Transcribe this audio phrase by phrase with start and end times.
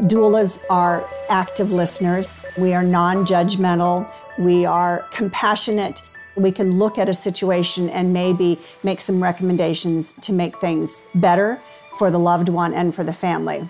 [0.00, 2.42] Doulas are active listeners.
[2.56, 4.10] We are non judgmental.
[4.38, 6.02] We are compassionate.
[6.34, 11.60] We can look at a situation and maybe make some recommendations to make things better
[11.98, 13.68] for the loved one and for the family.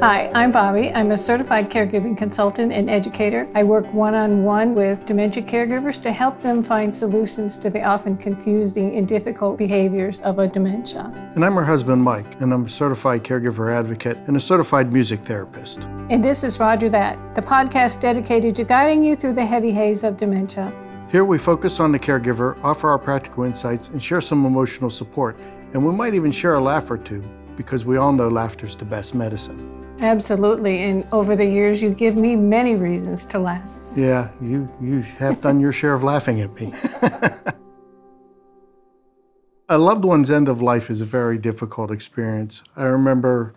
[0.00, 0.92] Hi, I'm Bobbi.
[0.94, 3.48] I'm a certified caregiving consultant and educator.
[3.56, 7.82] I work one on one with dementia caregivers to help them find solutions to the
[7.82, 11.10] often confusing and difficult behaviors of a dementia.
[11.34, 15.18] And I'm her husband, Mike, and I'm a certified caregiver advocate and a certified music
[15.22, 15.80] therapist.
[16.10, 20.04] And this is Rodger That, the podcast dedicated to guiding you through the heavy haze
[20.04, 20.72] of dementia.
[21.10, 25.36] Here we focus on the caregiver, offer our practical insights, and share some emotional support.
[25.74, 27.24] And we might even share a laugh or two
[27.56, 29.77] because we all know laughter's the best medicine.
[30.00, 30.82] Absolutely.
[30.82, 33.70] And over the years, you give me many reasons to laugh.
[33.96, 36.72] Yeah, you, you have done your share of laughing at me.
[39.68, 42.62] a loved one's end of life is a very difficult experience.
[42.76, 43.54] I remember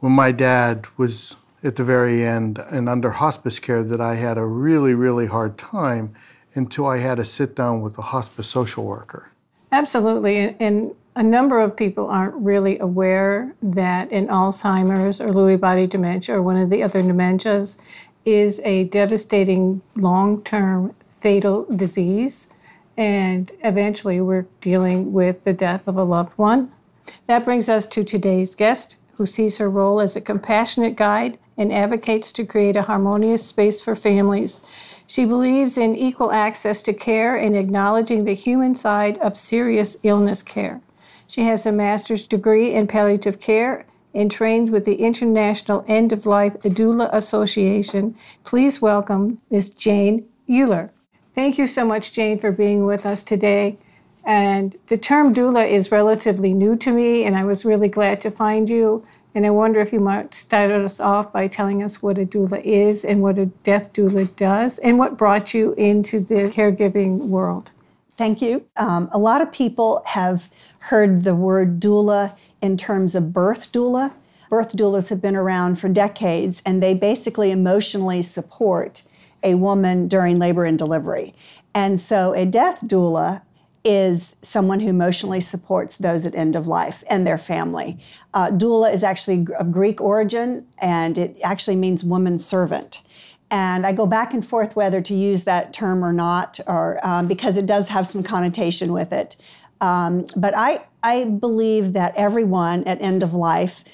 [0.00, 4.38] when my dad was at the very end and under hospice care that I had
[4.38, 6.14] a really, really hard time
[6.54, 9.30] until I had to sit down with a hospice social worker.
[9.70, 10.56] Absolutely.
[10.58, 16.36] And a number of people aren't really aware that in Alzheimer's or Lewy body dementia
[16.36, 17.76] or one of the other dementias
[18.24, 22.48] is a devastating long term fatal disease.
[22.96, 26.70] And eventually we're dealing with the death of a loved one.
[27.26, 31.72] That brings us to today's guest, who sees her role as a compassionate guide and
[31.72, 34.62] advocates to create a harmonious space for families.
[35.08, 40.44] She believes in equal access to care and acknowledging the human side of serious illness
[40.44, 40.80] care.
[41.28, 43.84] She has a master's degree in palliative care
[44.14, 48.16] and trained with the International End of Life Doula Association.
[48.44, 49.68] Please welcome Ms.
[49.68, 50.90] Jane Euler.
[51.34, 53.76] Thank you so much, Jane, for being with us today.
[54.24, 58.30] And the term doula is relatively new to me, and I was really glad to
[58.30, 59.04] find you.
[59.34, 62.62] And I wonder if you might start us off by telling us what a doula
[62.64, 67.72] is and what a death doula does, and what brought you into the caregiving world.
[68.18, 68.66] Thank you.
[68.76, 74.12] Um, a lot of people have heard the word doula in terms of birth doula.
[74.50, 79.04] Birth doulas have been around for decades, and they basically emotionally support
[79.44, 81.32] a woman during labor and delivery.
[81.76, 83.42] And so a death doula
[83.84, 87.98] is someone who emotionally supports those at end of life and their family.
[88.34, 93.02] Uh, doula is actually of Greek origin, and it actually means woman servant.
[93.50, 97.26] And I go back and forth whether to use that term or not, or um,
[97.26, 99.36] because it does have some connotation with it.
[99.80, 103.84] Um, but I, I believe that everyone at end of life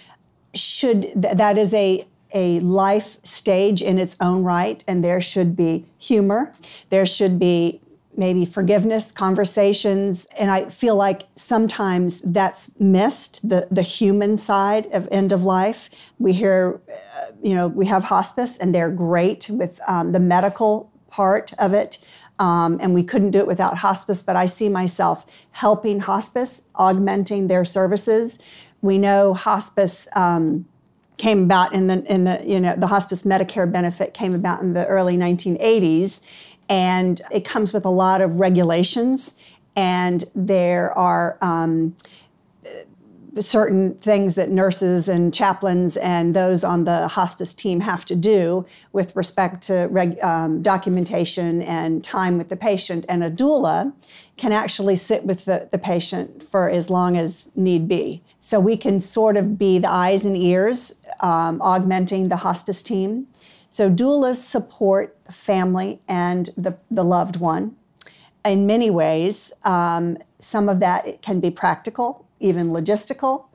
[0.54, 5.54] should, th- that is a, a life stage in its own right, and there should
[5.54, 6.52] be humor.
[6.88, 7.80] There should be
[8.16, 10.26] maybe forgiveness, conversations.
[10.38, 16.12] And I feel like sometimes that's missed, the, the human side of end of life.
[16.18, 20.90] We hear, uh, you know, we have hospice and they're great with um, the medical
[21.08, 21.98] part of it.
[22.38, 27.46] Um, and we couldn't do it without hospice, but I see myself helping hospice, augmenting
[27.46, 28.38] their services.
[28.82, 30.66] We know hospice um,
[31.16, 34.74] came about in the in the you know the hospice Medicare benefit came about in
[34.74, 36.20] the early 1980s,
[36.68, 39.34] and it comes with a lot of regulations,
[39.76, 41.94] and there are um,
[43.40, 48.64] certain things that nurses and chaplains and those on the hospice team have to do
[48.92, 53.04] with respect to reg, um, documentation and time with the patient.
[53.08, 53.92] And a doula
[54.36, 58.22] can actually sit with the, the patient for as long as need be.
[58.40, 63.26] So we can sort of be the eyes and ears, um, augmenting the hospice team.
[63.74, 67.74] So doulas support the family and the, the loved one
[68.44, 69.52] in many ways.
[69.64, 73.46] Um, some of that can be practical, even logistical.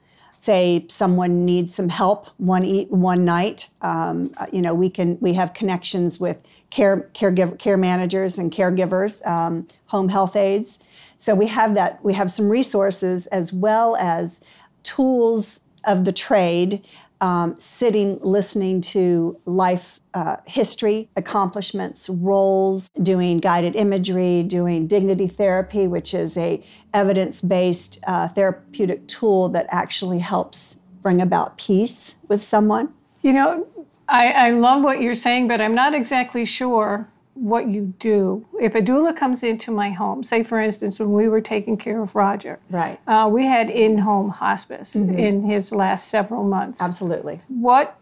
[0.41, 3.69] Say someone needs some help one one night.
[3.81, 6.36] Um, you know, we can we have connections with
[6.69, 10.80] care caregiver care managers and caregivers, um, home health aides.
[11.18, 12.03] So we have that.
[12.03, 14.41] We have some resources as well as
[14.84, 16.86] tools of the trade
[17.21, 25.88] um, sitting, listening to life uh, history, accomplishments, roles, doing guided imagery, doing dignity therapy,
[25.88, 26.63] which is a
[26.94, 32.94] evidence-based uh, therapeutic tool that actually helps bring about peace with someone.
[33.22, 33.68] You know,
[34.07, 37.07] I, I love what you're saying, but I'm not exactly sure
[37.39, 38.45] what you do.
[38.59, 42.01] If a doula comes into my home, say for instance, when we were taking care
[42.01, 43.00] of Rodger, right?
[43.07, 45.18] Uh, we had in-home hospice mm-hmm.
[45.18, 46.81] in his last several months.
[46.81, 47.39] Absolutely.
[47.47, 47.97] What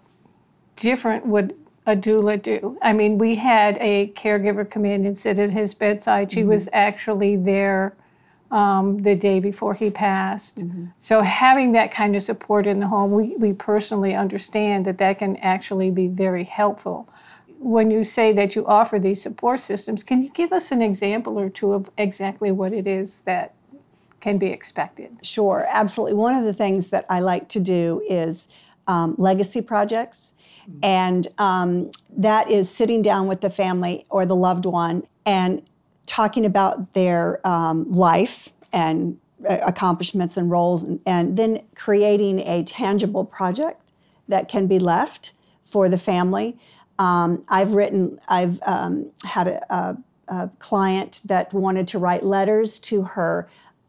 [0.75, 1.55] different would
[1.85, 2.77] a doula do?
[2.81, 6.31] I mean, we had a caregiver come in and sit at his bedside.
[6.31, 6.49] She mm-hmm.
[6.49, 7.95] was actually there
[8.49, 10.65] um, the day before he passed.
[10.97, 15.19] So having that kind of support in the home, we, we personally understand that that
[15.19, 17.07] can actually be very helpful.
[17.59, 21.39] When you say that you offer these support systems, can you give us an example
[21.39, 23.53] or two of exactly what it is that
[24.19, 25.17] can be expected?
[25.23, 26.15] Sure, absolutely.
[26.15, 28.47] One of the things that I like to do is
[28.87, 30.33] um, legacy projects.
[30.83, 35.61] And um, that is sitting down with the family or the loved one and
[36.05, 39.17] talking about their um, life and
[39.47, 43.81] uh, accomplishments and roles, and, and then creating a tangible project
[44.27, 45.31] that can be left
[45.63, 46.57] for the family.
[46.99, 49.97] Um, I've written, I've um, had a, a,
[50.27, 53.47] a client that wanted to write letters to her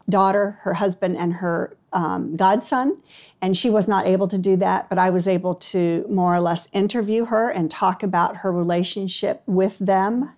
[0.09, 3.01] daughter, her husband, and her um, godson.
[3.41, 6.39] And she was not able to do that, but I was able to more or
[6.39, 10.31] less interview her and talk about her relationship with them.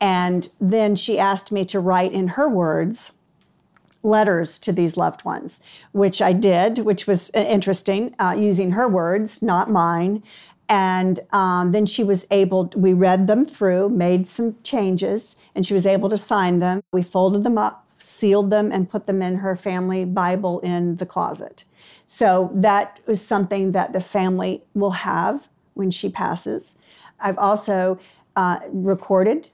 [0.00, 3.12] And then she asked me to write in her words
[4.02, 5.60] letters to these loved ones,
[5.92, 10.22] which I did, which was interesting, uh, using her words, not mine.
[10.70, 15.74] And um, then she was able, we read them through, made some changes, and she
[15.74, 16.80] was able to sign them.
[16.92, 21.06] We folded them up, sealed them, and put them in her family Bible in the
[21.06, 21.64] closet.
[22.06, 26.76] So that was something that the family will have when she passes.
[27.18, 27.98] I've also
[28.36, 29.50] uh, recorded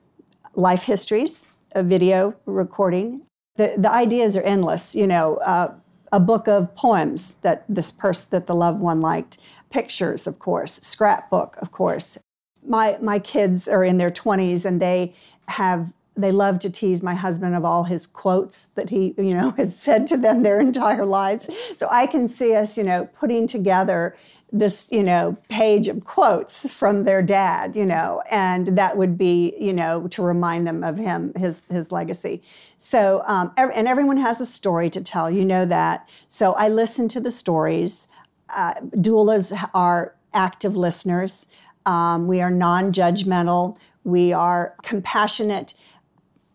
[0.54, 3.22] life histories, a video recording.
[3.56, 5.72] The, the ideas are endless, you know, uh,
[6.12, 9.38] a book of poems that this person, that the loved one liked,
[9.70, 12.18] pictures, of course, scrapbook, of course.
[12.64, 15.14] My, my kids are in their 20s and they
[15.48, 19.50] have they love to tease my husband of all his quotes that he you know
[19.56, 21.48] has said to them their entire lives.
[21.76, 24.16] So i can see us you know putting together
[24.52, 29.52] this you know page of quotes from their dad you know and that would be
[29.58, 32.42] you know to remind them of him his his legacy.
[32.78, 36.08] So um, and everyone has a story to tell you know that.
[36.28, 38.08] So i listen to the stories
[38.54, 41.46] uh, doulas are active listeners.
[41.86, 43.78] Um, we are non-judgmental.
[44.04, 45.74] We are compassionate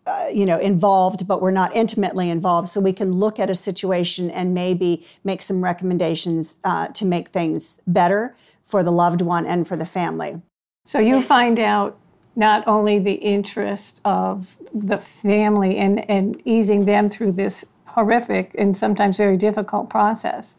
[0.04, 2.68] uh, you know involved but we're not intimately involved.
[2.68, 7.28] So we can look at a situation and maybe make some recommendations uh, to make
[7.28, 10.40] things better for the loved one and for the family.
[10.86, 11.98] So you find out
[12.34, 18.76] not only the interest of the family and, and easing them through this horrific and
[18.76, 20.56] sometimes very difficult process,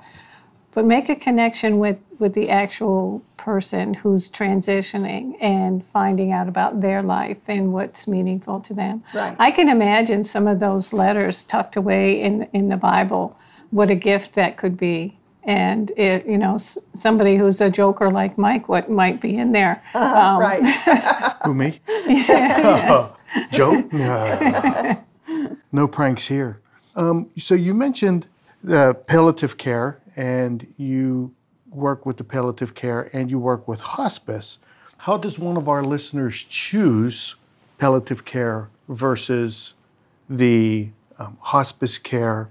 [0.74, 6.82] but make a connection with, with the actual person who's transitioning and finding out about
[6.82, 9.04] their life and what's meaningful to them.
[9.14, 9.36] Right.
[9.38, 13.38] I can imagine some of those letters tucked away in, in the Bible,
[13.72, 15.18] what a gift that could be.
[15.46, 19.52] And it, you know, s- somebody who's a joker like Mike, what might be in
[19.52, 19.82] there?
[19.94, 20.64] Um, right
[21.46, 21.80] Who, me?
[22.08, 23.10] Yeah.
[23.52, 23.84] Joe?
[23.92, 25.04] No.
[25.72, 26.62] no pranks here.
[26.96, 28.26] Um, so you mentioned
[28.64, 31.34] the palliative care, and you
[31.70, 34.60] work with the palliative care, and you work with hospice.
[34.98, 37.36] How does one of our listeners choose
[37.78, 39.74] palliative care versus
[40.30, 40.90] the
[41.20, 42.50] um, hospice care?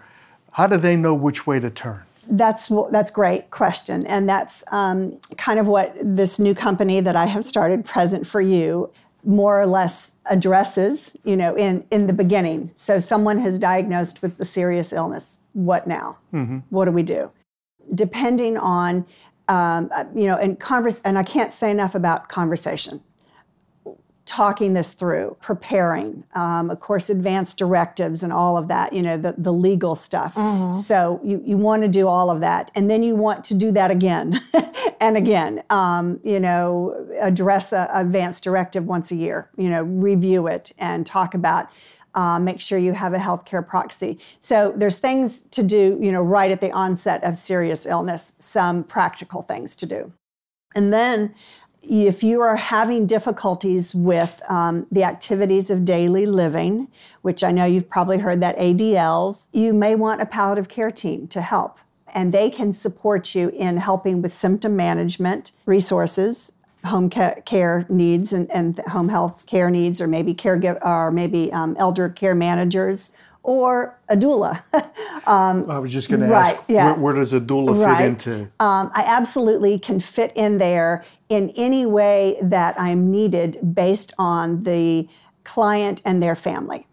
[0.50, 2.03] How do they know which way to turn?
[2.29, 7.26] That's that's great question, and that's um, kind of what this new company that I
[7.26, 8.91] have started, Present for You,
[9.25, 11.17] more or less addresses.
[11.25, 12.70] You know, in in the beginning.
[12.76, 15.38] So someone has diagnosed with the serious illness.
[15.55, 16.19] What now?
[16.70, 17.31] What do we do?
[17.94, 19.06] Depending on
[19.48, 23.03] um, uh, you know, and converse, and I can't say enough about conversation
[24.24, 29.17] talking this through, preparing, um, of course, advanced directives and all of that, you know,
[29.17, 30.34] the, the legal stuff.
[30.72, 32.70] So you, you want to do all of that.
[32.74, 34.41] And then you want to do that again
[35.01, 40.46] and again, um, you know, address a advanced directive once a year, you know, review
[40.46, 41.69] it and talk about.
[42.14, 44.19] Uh, make sure you have a healthcare proxy.
[44.40, 48.34] So there's things to do, you know, right at the onset of serious illness.
[48.38, 50.12] Some practical things to do.
[50.74, 51.34] And then,
[51.88, 56.88] if you are having difficulties with um, the activities of daily living,
[57.22, 61.26] which I know you've probably heard that ADLs, you may want a palliative care team
[61.28, 61.78] to help.
[62.14, 66.52] And they can support you in helping with symptom management, resources,
[66.84, 71.77] home care needs, and, and home health care needs, or maybe caregiver, or maybe um,
[71.79, 73.12] elder care managers,
[73.44, 74.60] or a doula.
[75.27, 76.86] I was just going to Right, ask, yeah.
[76.93, 78.43] where, where does a doula fit into?
[78.60, 84.62] um, I absolutely can fit in there in any way that I'm needed based on
[84.62, 85.08] the
[85.44, 86.86] client and their family.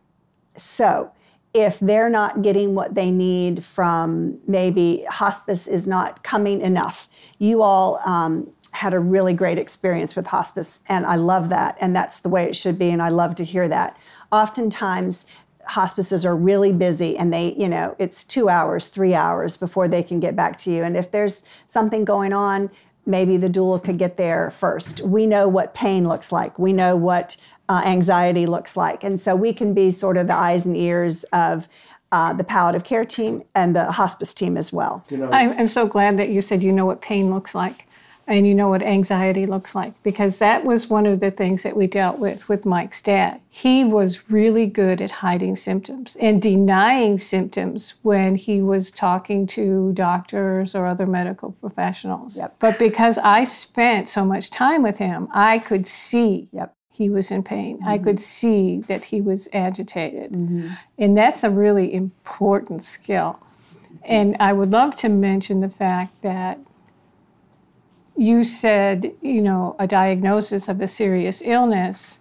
[0.56, 1.12] So,
[1.54, 7.64] if they're not getting what they need from maybe hospice is not coming enough, you
[7.64, 12.20] all um, had a really great experience with hospice, and I love that, and that's
[12.20, 13.98] the way it should be, and I love to hear that.
[14.32, 15.26] Oftentimes,
[15.70, 20.02] hospices are really busy and they, you know, it's two hours, three hours before they
[20.02, 20.84] can get back to you.
[20.84, 22.72] And if there's something going on,
[23.06, 25.02] maybe the doula could get there first.
[25.02, 26.58] We know what pain looks like.
[26.58, 27.38] We know what
[27.70, 29.04] uh, anxiety looks like.
[29.04, 31.70] And so we can be sort of the eyes and ears of
[32.12, 35.06] uh, the palliative care team and the hospice team as well.
[35.12, 37.86] You know, I'm, I'm so glad that you said you know what pain looks like
[38.30, 41.76] and you know what anxiety looks like because that was one of the things that
[41.76, 43.42] we dealt with with Mike's dad.
[43.50, 49.92] He was really good at hiding symptoms and denying symptoms when he was talking to
[49.94, 52.38] doctors or other medical professionals.
[52.38, 52.56] Yep.
[52.60, 56.76] But because I spent so much time with him, I could see yep.
[56.94, 57.78] he was in pain.
[57.78, 57.88] Mm-hmm.
[57.88, 60.34] I could see that he was agitated.
[60.34, 60.70] Mm-hmm.
[61.00, 63.40] And that's a really important skill.
[64.04, 66.60] And I would love to mention the fact that
[68.20, 72.20] you said, you know, a diagnosis of a serious illness.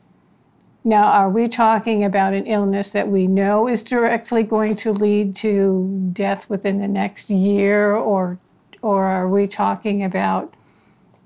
[0.84, 5.34] Now, are we talking about an illness that we know is directly going to lead
[5.36, 8.38] to death within the next year, or,
[8.80, 10.54] or are we talking about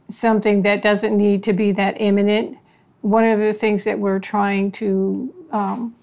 [0.09, 2.57] something that doesn't need to be that imminent?
[3.03, 5.95] One of the things that we're trying to um,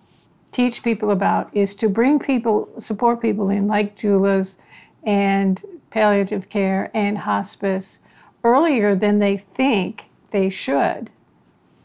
[0.51, 4.59] teach people about is to bring people, support people in, like doulas
[5.01, 5.59] and
[5.89, 8.01] palliative care and hospice
[8.43, 11.11] earlier than they think they should.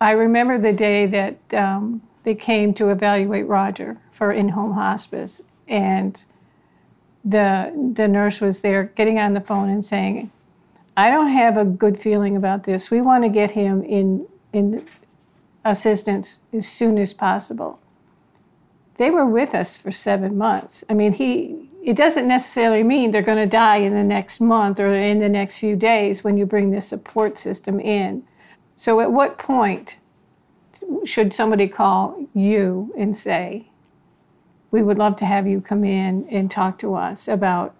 [0.00, 5.40] I remember the day that um, they came to evaluate Rodger for in home hospice,
[5.66, 6.24] and
[7.24, 10.30] the, the nurse was there getting on the phone and saying,
[10.96, 12.90] I don't have a good feeling about this.
[12.90, 14.84] We want to get him in, in
[15.64, 17.80] assistance as soon as possible.
[18.96, 20.84] They were with us for seven months.
[20.88, 24.80] I mean, he, it doesn't necessarily mean they're going to die in the next month
[24.80, 28.24] or in the next few days when you bring this support system in.
[28.74, 29.98] So, at what point
[31.04, 33.68] should somebody call you and say,
[34.70, 37.74] We would love to have you come in and talk to us about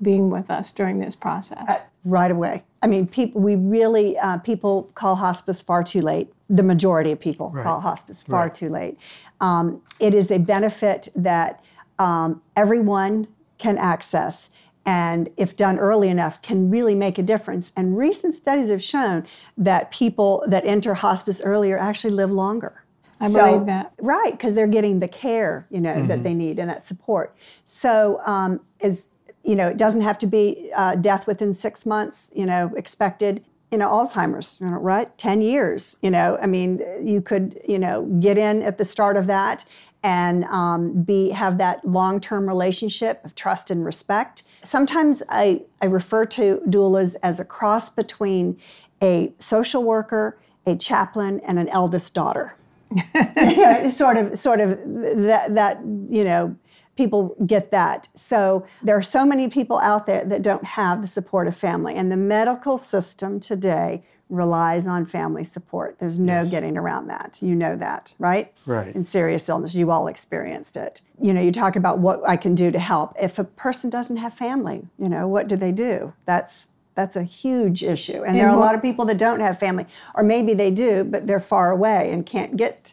[0.00, 1.68] being with us during this process?
[1.68, 2.62] Uh, right away.
[2.82, 6.32] I mean, people, we really, uh, people call hospice far too late.
[6.48, 7.64] The majority of people right.
[7.64, 8.54] call hospice far right.
[8.54, 8.96] too late.
[9.40, 11.62] Um, it is a benefit that
[11.98, 13.26] um, everyone
[13.60, 14.50] can access
[14.86, 19.24] and if done early enough can really make a difference and recent studies have shown
[19.56, 22.82] that people that enter hospice earlier actually live longer
[23.20, 23.92] I so, believe that.
[24.00, 26.06] Right, because they're getting the care, you know, mm-hmm.
[26.06, 27.36] that they need and that support.
[27.66, 29.08] So, um, is
[29.42, 33.44] you know, it doesn't have to be uh, death within six months, you know, expected.
[33.70, 35.16] You know, Alzheimer's, you know, right?
[35.18, 35.96] Ten years.
[36.02, 39.64] You know, I mean, you could, you know, get in at the start of that
[40.02, 44.44] and um, be have that long-term relationship of trust and respect.
[44.62, 48.58] Sometimes I, I refer to doulas as a cross between
[49.02, 52.56] a social worker, a chaplain, and an eldest daughter.
[53.90, 56.56] sort of, sort of that, that you know,
[57.00, 58.08] people get that.
[58.14, 61.94] So there are so many people out there that don't have the support of family,
[61.94, 65.98] and the medical system today relies on family support.
[65.98, 66.50] There's no yes.
[66.50, 67.38] getting around that.
[67.40, 68.52] You know that, right?
[68.66, 68.94] Right.
[68.94, 71.00] In serious illness, you all experienced it.
[71.20, 73.14] You know, you talk about what I can do to help.
[73.20, 76.12] If a person doesn't have family, you know, what do they do?
[76.26, 78.18] That's that's a huge issue.
[78.18, 80.70] And, and there are a lot of people that don't have family, or maybe they
[80.70, 82.92] do, but they're far away and can't get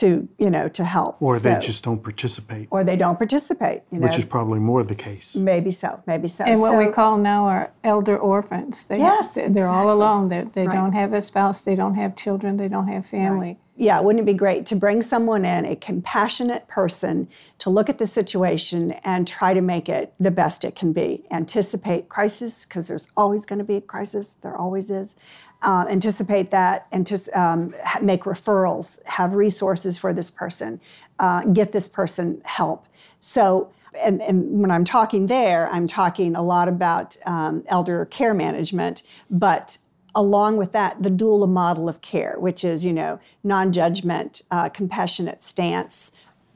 [0.00, 1.16] to you know to help.
[1.20, 2.68] Or so, they just don't participate.
[2.70, 4.06] Or they don't participate you know?
[4.06, 5.34] which is probably more the case.
[5.34, 6.44] Maybe so maybe so.
[6.44, 8.86] And what so, we call now are elder orphans.
[8.86, 9.62] They, yes they're, exactly.
[9.62, 10.28] all alone.
[10.28, 10.74] They're, they right.
[10.74, 11.60] don't have a spouse.
[11.62, 12.56] They don't have children.
[12.56, 13.48] They don't have family.
[13.48, 13.58] Right.
[13.76, 17.28] Yeah wouldn't it be great to bring someone in a compassionate person
[17.58, 21.24] to look at the situation and try to make it the best it can be
[21.30, 25.16] anticipate crisis because there's always going to be a crisis there always is
[25.62, 30.80] uh, anticipate that, and um, make referrals, have resources for this person,
[31.18, 32.86] uh, get this person help.
[33.20, 33.72] So,
[34.04, 39.02] and, and, when I'm talking there, I'm talking a lot about um, elder care management,
[39.30, 39.78] but
[40.16, 45.42] along with that, the doula model of care, which is, you know, non-judgment, uh, compassionate
[45.42, 46.10] stance,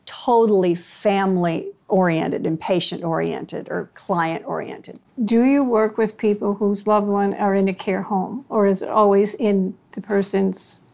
[0.07, 4.99] totally family oriented and patient oriented or client oriented.
[5.25, 8.81] Do you work with people whose loved one are in a care home or is
[8.81, 10.87] it always in the person's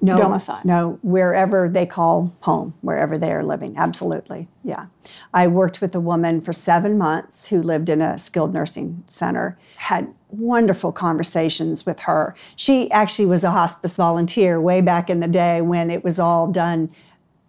[0.00, 0.60] no, domicile?
[0.64, 3.76] No, wherever they call home, wherever they are living.
[3.76, 4.48] Absolutely.
[4.64, 4.86] Yeah.
[5.34, 9.58] I worked with a woman for seven months who lived in a skilled nursing center,
[9.76, 12.34] had wonderful conversations with her.
[12.56, 16.46] She actually was a hospice volunteer way back in the day when it was all
[16.46, 16.90] done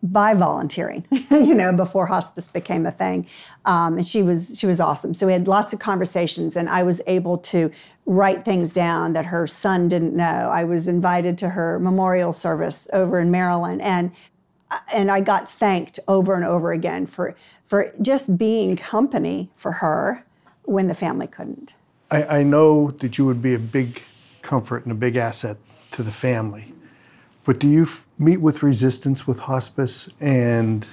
[0.03, 3.27] by volunteering, you know, before hospice became a thing.
[3.65, 5.13] Um, and she was she was awesome.
[5.13, 7.71] So we had lots of conversations, and I was able to
[8.05, 10.49] write things down that her son didn't know.
[10.51, 14.11] I was invited to her memorial service over in Maryland, and
[14.93, 17.35] and I got thanked over and over again for
[17.67, 20.25] for just being company for her
[20.63, 21.75] when the family couldn't.
[22.09, 24.01] I, I know that you would be a big
[24.41, 25.57] comfort and a big asset
[25.91, 26.73] to the family,
[27.43, 30.85] but do you f- meet with resistance with hospice and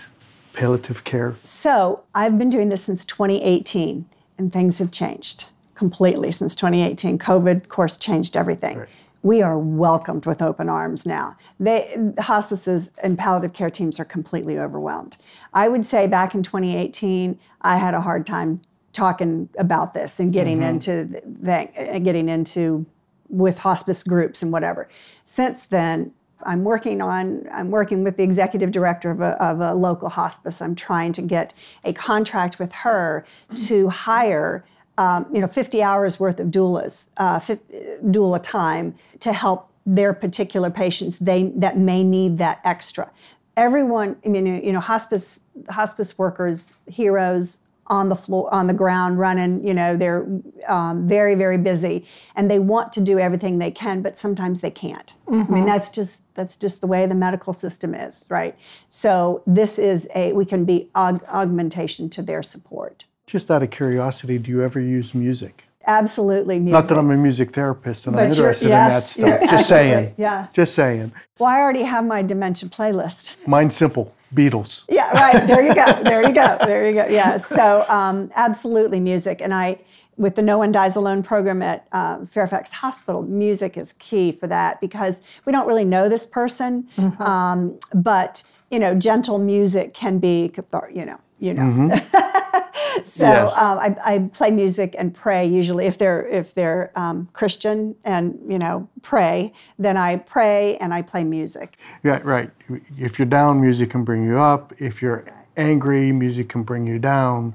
[0.52, 1.36] palliative care?
[1.44, 4.06] So I've been doing this since 2018,
[4.38, 7.18] and things have changed completely since 2018.
[7.18, 8.78] COVID, of course, changed everything.
[8.78, 8.88] Right.
[9.22, 11.36] We are welcomed with open arms now.
[11.58, 15.16] They, hospices and palliative care teams are completely overwhelmed.
[15.54, 18.60] I would say back in 2018, I had a hard time
[18.92, 20.68] talking about this and getting mm-hmm.
[20.68, 22.86] into the, the, getting into
[23.28, 24.88] with hospice groups and whatever.
[25.24, 29.74] Since then, I'm working on I'm working with the executive director of a, of a
[29.74, 30.62] local hospice.
[30.62, 31.54] I'm trying to get
[31.84, 33.24] a contract with her
[33.66, 34.64] to hire
[34.98, 40.12] um, you know 50 hours worth of doulas, uh, 50, doula time to help their
[40.12, 43.10] particular patients they that may need that extra.
[43.56, 49.18] Everyone, I mean, you know, hospice hospice workers, heroes, on the floor on the ground
[49.18, 50.26] running you know they're
[50.66, 52.04] um, very very busy
[52.36, 55.52] and they want to do everything they can but sometimes they can't mm-hmm.
[55.52, 58.56] i mean that's just that's just the way the medical system is right
[58.88, 63.70] so this is a we can be aug- augmentation to their support just out of
[63.70, 66.72] curiosity do you ever use music absolutely music.
[66.72, 69.50] Not that I'm a music therapist and But I'm interested yes, in that stuff.
[69.50, 70.14] Just saying.
[70.18, 70.48] yeah.
[70.52, 71.12] Just saying.
[71.38, 74.14] well i already have my dementia playlist Mine's simple.
[74.34, 74.84] Beatles.
[74.88, 75.46] Yeah, right.
[75.46, 76.02] There you go.
[76.02, 76.58] There you go.
[76.60, 77.06] There you go.
[77.08, 77.36] Yeah.
[77.36, 79.78] So um, absolutely music, and I
[80.16, 84.48] with the No One Dies Alone program at um, Fairfax Hospital, music is key for
[84.48, 86.88] that because we don't really know this person,
[87.20, 90.52] um, but you know, gentle music can be,
[90.92, 91.88] you know, you know.
[93.04, 93.56] so Yes.
[93.56, 98.38] um, I, I play music and pray usually if they're if they're um, Christian and
[98.48, 101.76] you know pray, then I pray and I play music.
[102.04, 102.50] Yeah, right.
[102.98, 104.72] If you're down, music can bring you up.
[104.78, 105.24] If you're
[105.56, 107.54] angry, music can bring you down.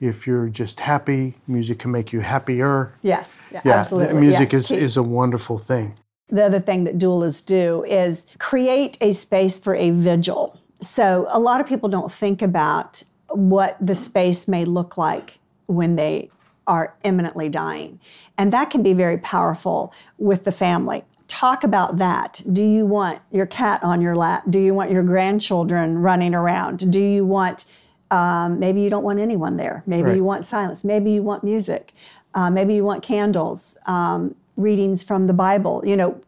[0.00, 2.92] If you're just happy, music can make you happier.
[3.02, 4.20] Yes, yeah, Yeah, absolutely.
[4.20, 4.58] music yeah.
[4.58, 5.94] is, is a wonderful thing.
[6.28, 10.60] the other thing that doulas do is create a space for a vigil.
[10.82, 13.02] So a lot of people don't think about
[13.36, 16.30] what the space may look like when they
[16.66, 18.00] are imminently dying.
[18.38, 21.04] And that can be very powerful with the family.
[21.28, 22.42] Talk about that.
[22.52, 24.44] Do you want your cat on your lap?
[24.50, 26.90] Do you want your grandchildren running around?
[26.90, 27.64] Do you want,
[28.10, 29.82] um, maybe you don't want anyone there.
[29.86, 30.16] Maybe Right.
[30.16, 30.84] you want silence.
[30.84, 31.92] Maybe you want music.
[32.34, 35.82] Uh, maybe you want candles, um, readings from the Bible.
[35.84, 36.20] You know,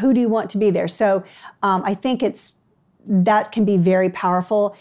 [0.00, 0.88] who do you want to be there?
[0.88, 1.22] So
[1.62, 2.54] um, I think it's
[3.06, 4.76] that can be very powerful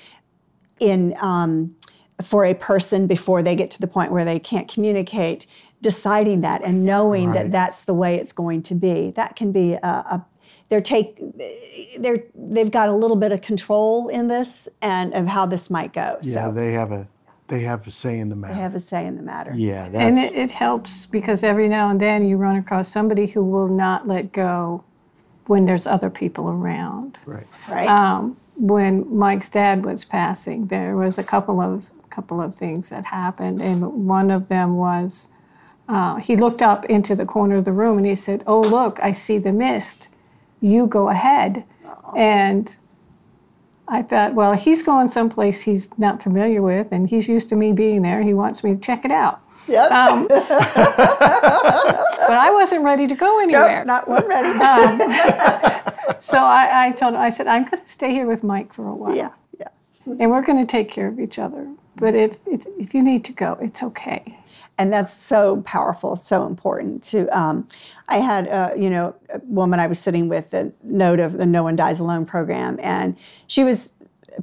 [0.82, 1.76] in um,
[2.22, 5.46] for a person before they get to the point where they can't communicate.
[5.82, 7.34] Deciding that and knowing Right.
[7.46, 9.10] that that's the way it's going to be.
[9.16, 10.26] That can be a, a
[10.70, 11.20] they're take
[11.98, 15.92] they're they've got a little bit of control in this and of how this might
[15.92, 16.20] go.
[16.22, 17.08] Yeah, so they have a
[17.48, 18.54] they have a say in the matter.
[18.54, 19.54] they have a say in the matter.
[19.56, 23.26] yeah, that's And it, it helps because every now and then you run across somebody
[23.26, 24.84] who will not let go
[25.48, 27.20] when there's other people around.
[27.26, 27.48] right.
[27.68, 27.90] Right.
[27.90, 33.06] Um, when Mike's dad was passing, there was a couple of couple of things that
[33.06, 35.30] happened, and one of them was
[35.90, 39.00] uh, he looked up into the corner of the room and he said, "Oh look,
[39.02, 40.16] I see the mist.
[40.62, 41.64] You go ahead."
[42.16, 42.76] And
[43.88, 47.74] I thought, well, he's going someplace he's not familiar with, and he's used to me
[47.74, 48.22] being there.
[48.22, 49.42] He wants me to check it out.
[49.68, 49.92] yep.
[49.92, 50.40] Um, but
[52.38, 53.84] I wasn't ready to go anywhere.
[53.84, 54.50] Nope, not one ready.
[56.20, 58.88] So I, I told him, I said, I'm going to stay here with Mike for
[58.88, 59.16] a while.
[59.16, 59.30] yeah.
[59.60, 59.68] Yeah.
[60.20, 61.68] And we're going to take care of each other.
[61.98, 64.38] But if, it's, if you need to go, it's okay.
[64.78, 67.04] and that's so powerful, so important.
[67.04, 67.68] To um,
[68.08, 71.46] I had uh, you know a woman I was sitting with, a note of the
[71.46, 73.16] No One Dies Alone program, and
[73.48, 73.92] she was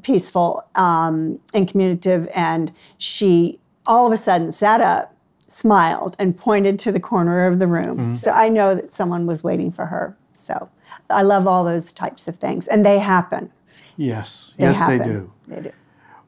[0.02, 5.14] peaceful um, and communicative, and she all of a sudden sat up,
[5.46, 8.14] smiled, and pointed to the corner of the room.
[8.14, 10.14] So I know that someone was waiting for her.
[10.38, 10.68] So
[11.10, 13.50] I love all those types of things, and they happen.
[13.96, 14.98] Yes, They yes, happen.
[14.98, 15.32] they do.
[15.48, 15.72] They do.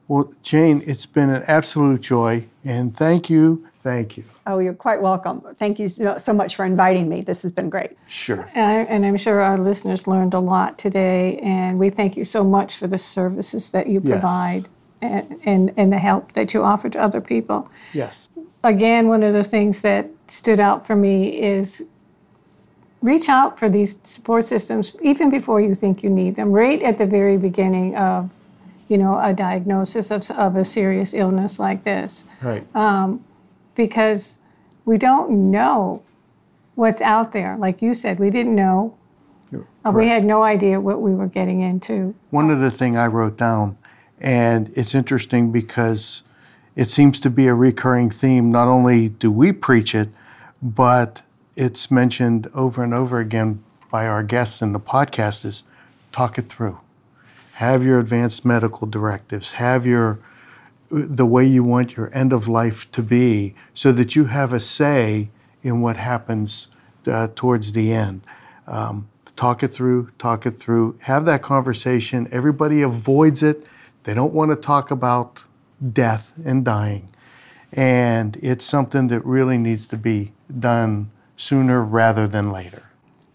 [0.07, 4.25] Well, Jane, it's been an absolute joy, and thank you, thank you.
[4.45, 5.39] Oh, you're quite welcome.
[5.55, 7.21] Thank you so so much for inviting me.
[7.21, 7.91] This has been great.
[8.09, 8.49] Sure.
[8.53, 11.37] And, I, and I'm sure our listeners learned a lot today.
[11.37, 14.11] And we thank you so much for the services that you Yes.
[14.11, 14.67] provide
[15.01, 17.69] and, and, and the help that you offer to other people.
[17.93, 18.27] Yes.
[18.65, 21.85] again, one of the things that stood out for me is
[23.01, 26.97] reach out for these support systems even before you think you need them, right at
[26.97, 28.33] the very beginning of,
[28.89, 32.63] you know, a diagnosis of, of a serious illness like this, Right.
[33.75, 34.39] because
[34.85, 36.01] we don't know
[36.75, 37.57] what's out there.
[37.57, 38.95] Like you said, we didn't know
[39.83, 42.13] Uh, we had no idea what we were getting into.
[42.29, 43.77] One of the thing I wrote down,
[44.19, 46.21] and it's interesting because
[46.75, 48.51] it seems to be a recurring theme.
[48.51, 50.09] Not only do we preach it,
[50.61, 51.21] but
[51.55, 55.63] it's mentioned over and over again by our guests in the podcast is
[56.11, 56.79] talk it through.
[57.53, 60.19] Have your advanced medical directives, have your
[60.89, 64.59] the way you want your end of life to be so that you have a
[64.59, 65.29] say
[65.63, 66.67] in what happens
[67.07, 68.21] uh, towards the end.
[68.67, 72.27] Um, talk it through, talk it through, have that conversation.
[72.31, 73.65] Everybody avoids it.
[74.03, 75.43] They don't want to talk about
[75.93, 77.09] death and dying.
[77.71, 81.09] And it's something that really needs to be done
[81.41, 82.83] sooner rather than later.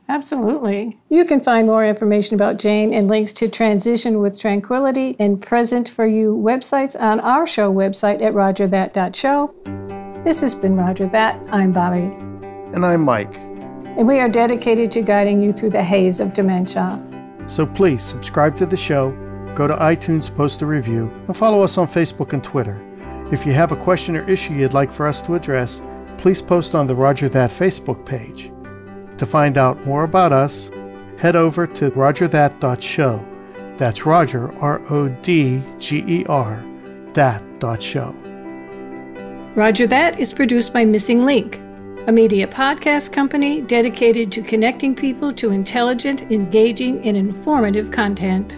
[0.08, 0.96] Absolutely.
[1.08, 5.88] You can find more information about Jane and links to Transition with Tranquility and Present
[5.88, 10.22] for You websites on our show website at rodgerthat.show.
[10.22, 11.40] This has been Rodger That.
[11.50, 12.22] I'm Bobbi.
[12.72, 13.34] And I'm Mike.
[13.96, 17.02] And we are dedicated to guiding you through the haze of dementia.
[17.46, 19.10] So please subscribe to the show,
[19.56, 22.80] go to iTunes, post a review, and follow us on Facebook and Twitter.
[23.32, 25.80] If you have a question or issue you'd like for us to address,
[26.26, 28.50] please post on the Rodger That Facebook page.
[29.18, 30.72] To find out more about us,
[31.18, 33.24] head over to rodgerthat.show.
[33.76, 36.64] That's Rodger, R O D G E R,
[37.12, 38.10] that.show.
[39.54, 41.58] Rodger That is produced by Missing Link,
[42.08, 48.56] a media podcast company dedicated to connecting people to intelligent, engaging, and informative content.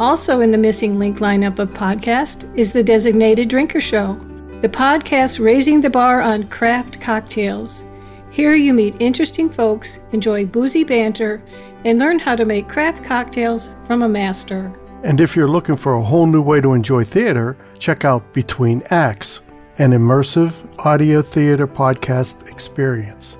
[0.00, 4.20] Also in the Missing Link lineup of podcasts is the Designated Drinker Show,
[4.60, 7.82] the podcast raising the bar on craft cocktails.
[8.30, 11.42] Here you meet interesting folks, enjoy boozy banter,
[11.86, 14.70] and learn how to make craft cocktails from a master.
[15.02, 18.82] And if you're looking for a whole new way to enjoy theater, check out Between
[18.90, 19.40] Acts,
[19.78, 23.38] an immersive audio theater podcast experience.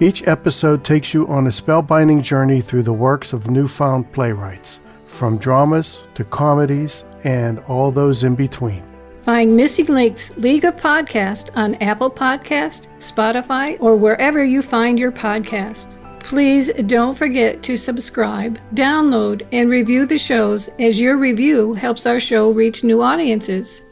[0.00, 5.38] Each episode takes you on a spellbinding journey through the works of newfound playwrights, from
[5.38, 8.82] dramas to comedies and all those in between.
[9.26, 15.10] Find Missing Link's League of Podcast on Apple Podcast, Spotify, or wherever you find your
[15.10, 15.98] podcast.
[16.20, 22.20] Please don't forget to subscribe, download, and review the shows as your review helps our
[22.20, 23.82] show reach new audiences.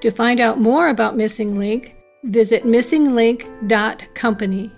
[0.00, 4.72] To find out more about Missing Link, visit missinglink.company.